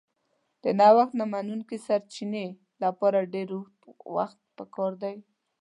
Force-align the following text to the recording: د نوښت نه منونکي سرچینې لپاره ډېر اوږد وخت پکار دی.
د 0.63 0.65
نوښت 0.79 1.13
نه 1.19 1.25
منونکي 1.33 1.77
سرچینې 1.85 2.45
لپاره 2.83 3.29
ډېر 3.33 3.47
اوږد 3.55 3.77
وخت 4.15 4.37
پکار 4.57 4.91
دی. 5.03 5.15